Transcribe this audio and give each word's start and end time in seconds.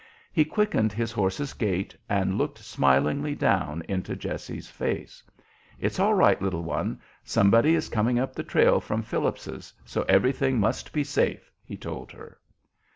He 0.33 0.45
quickened 0.45 0.91
his 0.91 1.11
horse's 1.11 1.53
gait, 1.53 1.95
and 2.09 2.35
looked 2.35 2.57
smilingly 2.57 3.35
down 3.35 3.83
into 3.87 4.15
Jessie's 4.15 4.67
face. 4.67 5.21
"It's 5.79 5.99
all 5.99 6.15
right, 6.15 6.41
little 6.41 6.63
one! 6.63 6.99
Somebody 7.23 7.75
is 7.75 7.87
coming 7.87 8.17
up 8.17 8.33
the 8.35 8.41
trail 8.41 8.79
from 8.79 9.03
Phillips's, 9.03 9.71
so 9.85 10.01
everything 10.09 10.59
must 10.59 10.91
be 10.91 11.03
safe," 11.03 11.51
he 11.63 11.77
told 11.77 12.11
her. 12.13 12.39